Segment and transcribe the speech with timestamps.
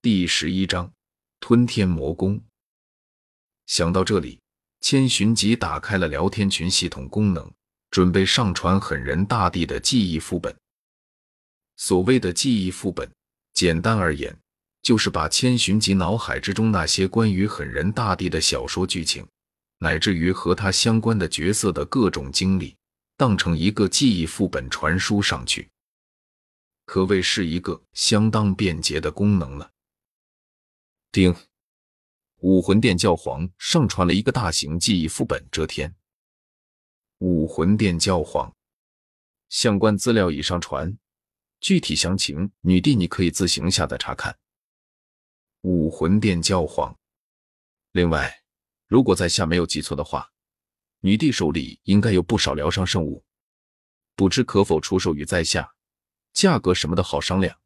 [0.00, 0.92] 第十一章
[1.40, 2.40] 吞天魔功。
[3.66, 4.38] 想到这里，
[4.80, 7.50] 千寻疾打开了聊天群系统功能，
[7.90, 10.56] 准备上传狠人大帝的记忆副本。
[11.74, 13.10] 所谓的记忆副本，
[13.54, 14.38] 简单而言，
[14.82, 19.26] 就是把千寻疾脑海之中那些关于狠人大帝的小说剧情，
[19.78, 22.76] 乃至于和他相关的角色的各种经历，
[23.16, 25.68] 当成一个记忆副本传输上去。
[26.86, 29.68] 可谓是一个相当便捷的功能了。
[31.10, 31.34] 丁，
[32.40, 35.42] 武魂殿教皇上传了一个大型记忆副本。
[35.50, 35.96] 遮天，
[37.18, 38.54] 武魂殿教皇
[39.48, 40.98] 相关资料已上传，
[41.60, 44.38] 具体详情女帝你可以自行下载查看。
[45.62, 46.94] 武魂殿教皇，
[47.92, 48.42] 另外，
[48.86, 50.30] 如果在下没有记错的话，
[51.00, 53.24] 女帝手里应该有不少疗伤圣物，
[54.14, 55.74] 不知可否出售于在下？
[56.34, 57.58] 价格什么的好商量。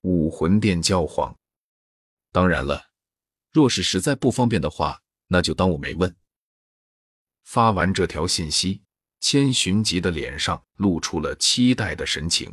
[0.00, 1.38] 武魂殿教皇，
[2.34, 2.90] 当然了，
[3.52, 6.16] 若是实在不方便的话，那就当我没问。
[7.44, 8.82] 发完这条信息，
[9.20, 12.52] 千寻疾的脸上露出了期待的神情，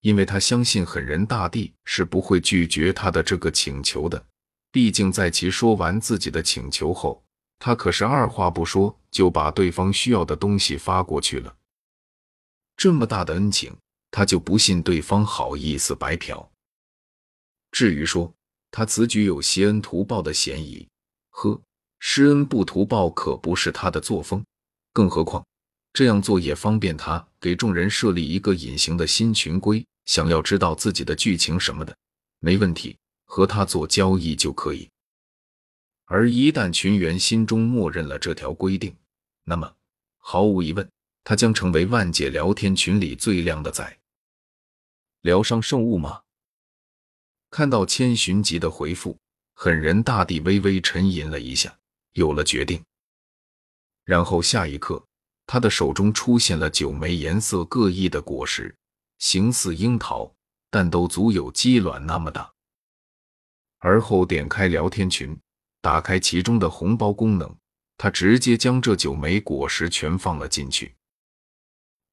[0.00, 4.26] 因为他相信狠人大帝是不会拒绝他的这个请求的。
[4.72, 7.24] 毕竟在其说完自己的请求后，
[7.60, 11.56] 他可是二话不说就把对方需要的东西发过去了。
[12.76, 13.78] 这么大的恩情，
[14.10, 16.50] 他就不信对方好意思白嫖。
[17.70, 18.34] 至于说
[18.70, 20.86] 他此举有挟恩图报的嫌疑，
[21.30, 21.60] 呵，
[21.98, 24.44] 施恩不图报可不是他的作风。
[24.92, 25.44] 更何况
[25.92, 31.96] 这样做也方便他给众人设立一个隐形的新群规，想要知道自己的剧情什么的，
[32.40, 34.88] 没问题，和他做交易就可以。
[36.06, 38.94] 而一旦群员心中默认了这条规定，
[39.44, 39.72] 那么
[40.18, 40.88] 毫无疑问。
[41.24, 43.98] 他将成为万界聊天群里最靓的仔。
[45.20, 46.22] 疗伤圣物吗？
[47.50, 49.16] 看到千寻疾的回复，
[49.54, 51.76] 狠人大帝微微沉吟了一下，
[52.12, 52.82] 有了决定。
[54.04, 55.04] 然后下一刻，
[55.46, 58.74] 他的手中出现了九枚颜色各异的果实，
[59.18, 60.32] 形似樱桃，
[60.70, 62.50] 但都足有鸡卵那么大。
[63.78, 65.38] 而后点开聊天群，
[65.80, 67.54] 打开其中的红包功能，
[67.96, 70.94] 他直接将这九枚果实全放了进去。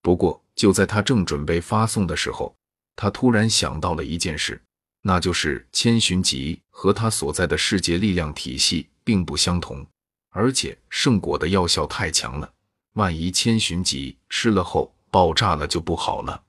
[0.02, 2.56] 不过，就在他正准备发送的时候，
[2.96, 4.62] 他突然想到了一件事，
[5.08, 9.86] 那就是千寻疾和他所在的世界力量体系并不相同，
[10.30, 12.52] 而且圣果的药效太强了，
[12.94, 16.44] 万一千寻疾吃了后爆炸了就不好了。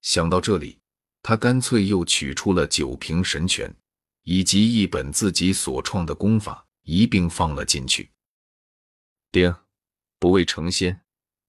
[0.00, 0.78] 想到这里，
[1.22, 3.70] 他干脆又取出了九瓶神泉，
[4.22, 8.10] 以及一本自己所创的功法，一并放了进去。
[9.30, 9.54] 丁，
[10.18, 10.98] 不为成仙。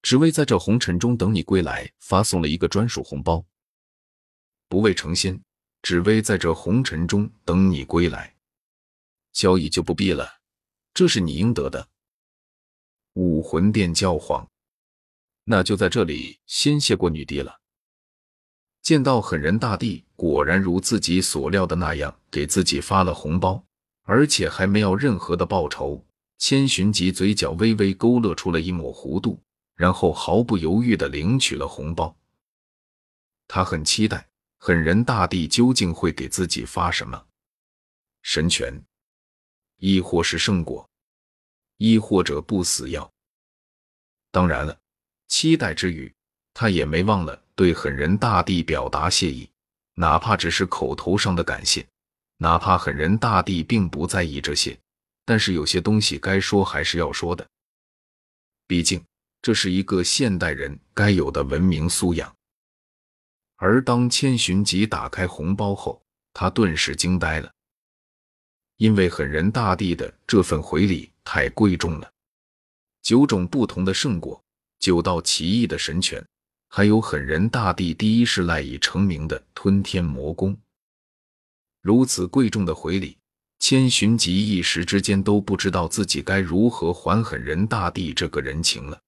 [0.02, 3.42] 只为在这红尘中等你归来，发送了一个专属红包。
[4.68, 5.40] 不为成仙，
[5.86, 8.34] 只为在这红尘中等你归来，
[9.32, 10.28] 交易就不必了，
[10.92, 11.86] 这是你应得的。
[13.12, 14.50] 武魂殿教皇，
[15.44, 17.60] 那就在这里先谢过女帝了。
[18.82, 23.64] 见到狠人大帝果然如自己所料的那样，给自己发了红包，
[24.02, 26.04] 而且还没有任何的报酬，
[26.36, 29.40] 千寻疾嘴角微微勾勒出了一抹弧度。
[29.76, 32.16] 然后毫不犹豫地领取了红包。
[33.46, 34.28] 他很期待
[34.58, 37.26] 狠人大帝究竟会给自己发什么
[38.22, 38.82] 神权，
[39.76, 40.88] 亦或是圣果，
[41.76, 43.10] 亦或者不死药。
[44.30, 44.78] 当然了，
[45.28, 46.12] 期待之余，
[46.52, 49.48] 他也没忘了对狠人大帝表达谢意，
[49.94, 51.86] 哪怕只是口头上的感谢。
[52.38, 54.78] 哪怕狠人大帝并不在意这些，
[55.24, 57.46] 但是有些东西该说还是要说的，
[58.66, 59.02] 毕竟。
[59.42, 62.34] 这是一个现代人该有的文明素养。
[63.56, 66.02] 而当千寻疾打开红包后，
[66.32, 67.50] 他顿时惊呆了，
[68.76, 72.12] 因为狠人大帝的这份回礼太贵重了，
[73.02, 74.42] 九种不同的圣果，
[74.78, 76.22] 九道奇异的神拳，
[76.68, 80.56] 还有狠人大帝第一世赖以成名的吞天魔功。
[81.80, 83.16] 如此贵重的回礼，
[83.58, 89.00] 千寻疾一时之间都不知道自己该如何还狠人大帝这个人情了。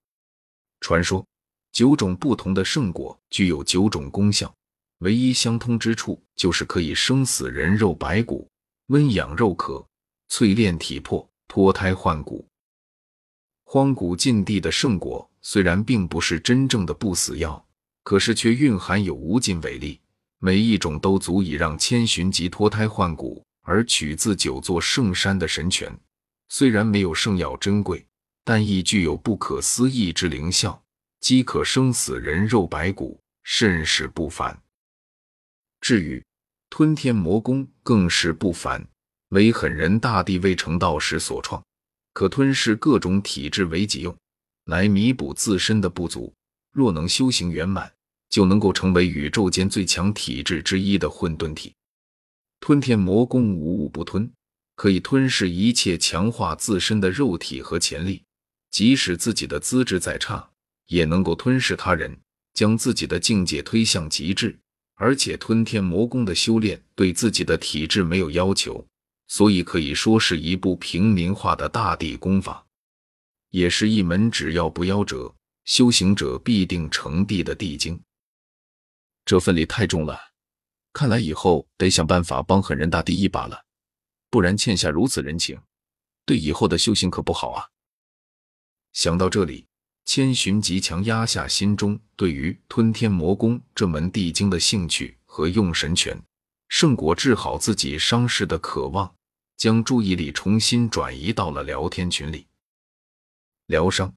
[0.79, 1.23] 传说
[1.71, 4.53] 九种不同的圣果具有九种功效，
[4.99, 8.47] 唯一相通之处就是可以生死人肉白骨、
[8.87, 9.85] 温养肉壳、
[10.29, 12.45] 淬炼体魄、脱胎换骨。
[13.63, 17.65] 荒古禁地的圣果虽然并不是真正的不死药，
[18.03, 19.99] 可是却蕴含有无尽伟力，
[20.39, 23.43] 每一种都足以让千寻疾脱胎换骨。
[23.61, 25.95] 而取自九座圣山的神泉，
[26.47, 28.03] 虽然没有圣药珍贵。
[28.43, 30.81] 但亦具有不可思议之灵效，
[31.19, 34.61] 饥渴生死人肉白骨，甚是不凡。
[35.81, 36.23] 至于
[36.69, 38.87] 吞天魔功更是不凡，
[39.29, 41.63] 为狠人大帝未成道时所创，
[42.13, 44.15] 可吞噬各种体质为己用，
[44.65, 46.33] 来弥补自身的不足。
[46.71, 47.91] 若能修行圆满，
[48.29, 51.73] 就能够成为宇宙间最强体质之一的混沌体。
[52.59, 54.31] 吞天魔功无物不吞，
[54.75, 58.23] 可以吞噬一切，强化自身的肉体和潜力。
[58.69, 60.51] 即使自己的资质再差，
[60.89, 62.15] 也能够吞噬他人，
[62.53, 64.59] 将自己的境界推向极致。
[65.01, 68.85] 而且吞天魔功的修炼对自己的体质没有要求，
[69.29, 72.67] 所以可以说是一部平民化的大地功法，
[73.51, 75.33] 也是一门只要不夭折，
[75.63, 77.97] 修行者必定成帝的地经。
[79.23, 80.19] 这份力太重了，
[80.91, 83.63] 看来以后得想办法帮狠人大帝一把了，
[84.29, 85.57] 不然欠下如此人情，
[86.25, 87.69] 对以后的修行可不好啊。
[88.91, 89.68] 想到这里。
[90.11, 96.19] 千寻极强压下心中对于吞天魔功这门地经的兴趣和用神拳
[96.67, 99.13] 胜过治好自己伤势的渴望，
[99.55, 102.47] 将注意力重新转移到了聊天群里。
[103.67, 104.11] 疗伤、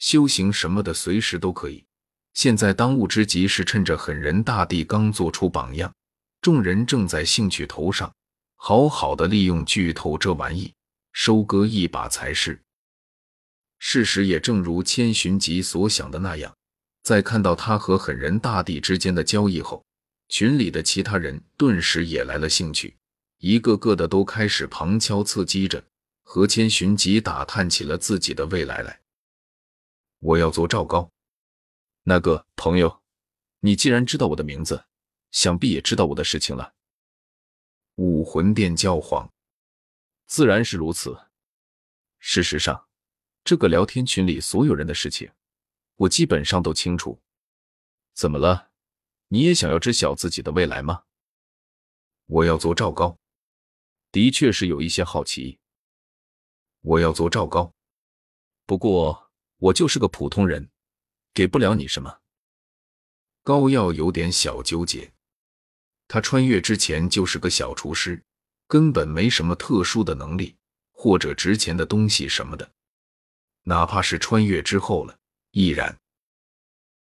[0.00, 1.84] 修行什么的随时都可以。
[2.34, 5.94] 现在当务之急是趁着狠人大帝刚做出榜样，
[6.40, 8.12] 众人正在兴趣头上，
[8.56, 10.74] 好好的利用剧透这玩意，
[11.12, 12.60] 收割一把才是。
[13.78, 16.56] 事实也正如千寻疾所想的那样，
[17.02, 19.84] 在看到他和狠人大帝之间的交易后，
[20.28, 22.96] 群里的其他人顿时也来了兴趣，
[23.38, 25.84] 一个个的都开始旁敲侧击着
[26.22, 29.00] 和千寻疾打探起了自己的未来来。
[30.20, 31.10] 我要做赵高，
[32.02, 33.02] 那个朋友，
[33.60, 34.86] 你既然知道我的名字，
[35.30, 36.72] 想必也知道我的事情了。
[37.96, 39.30] 武魂殿教皇，
[40.26, 41.16] 自然是如此。
[42.18, 42.85] 事实上。
[43.46, 45.30] 这个聊天群里所有人的事情，
[45.94, 47.22] 我基本上都清楚。
[48.12, 48.72] 怎么了？
[49.28, 51.04] 你也想要知晓自己的未来吗？
[52.26, 53.16] 我要做赵高，
[54.10, 55.60] 的确是有一些好奇。
[56.80, 57.72] 我要做赵高，
[58.64, 60.68] 不过我就是个普通人，
[61.32, 62.18] 给不了你什么。
[63.44, 65.12] 高耀有点小纠结，
[66.08, 68.24] 他穿越之前就是个小厨师，
[68.66, 70.56] 根本没什么特殊的能力
[70.90, 72.72] 或者值钱的东西什么的。
[73.68, 75.16] 哪怕是穿越之后了，
[75.50, 75.98] 依然